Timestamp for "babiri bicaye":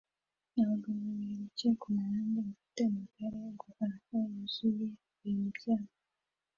1.05-1.73